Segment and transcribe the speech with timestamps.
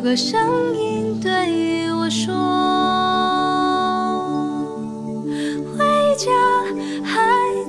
[0.00, 2.34] 有个声音对我说
[5.76, 5.84] 回
[6.16, 6.30] 家
[7.04, 7.20] 孩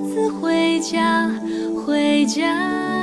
[0.06, 1.30] 子回家
[1.86, 3.01] 回家。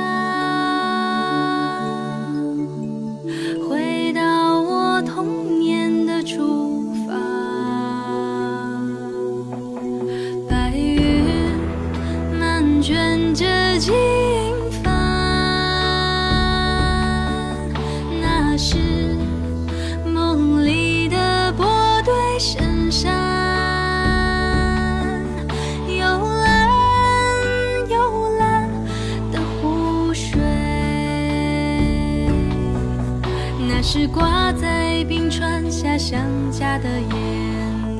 [34.13, 36.19] 挂在冰川下，想
[36.51, 37.09] 家的眼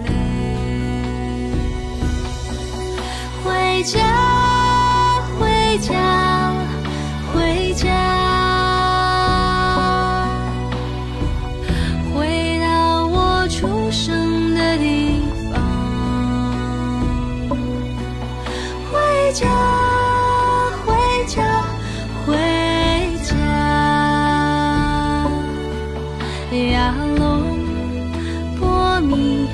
[0.04, 0.10] 泪。
[3.44, 4.00] 回家、
[5.40, 6.54] 回家、
[7.34, 7.88] 回家，
[12.14, 15.62] 回到我出生的地方。
[18.92, 19.69] 回家。
[26.70, 27.58] 呀浓
[28.60, 29.48] 波密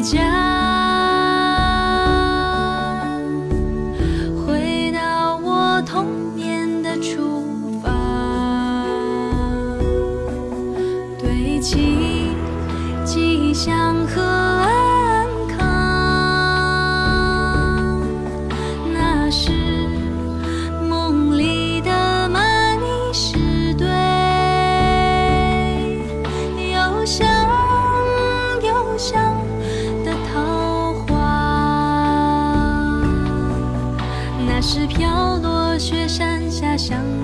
[0.00, 0.59] 家。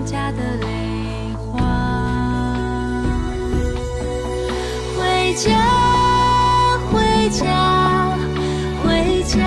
[0.05, 0.67] 家的泪
[1.53, 1.63] 花，
[4.97, 5.51] 回家，
[6.93, 8.17] 回家，
[8.85, 9.39] 回家，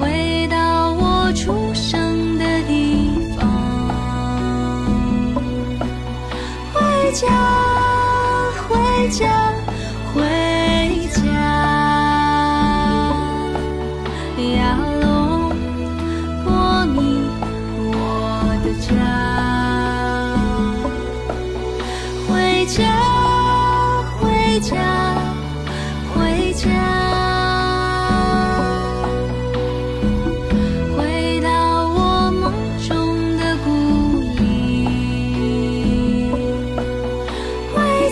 [0.00, 3.38] 回到我出生的地方。
[6.72, 7.26] 回家，
[8.68, 9.26] 回家，
[10.14, 10.49] 回。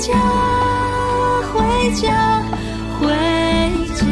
[0.08, 0.14] 家
[1.52, 2.43] 回家
[2.99, 3.06] 回
[3.94, 4.06] 家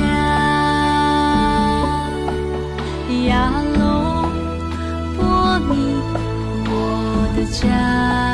[3.25, 3.81] 雅鲁
[5.17, 5.99] 波尼
[6.69, 8.26] 我的家。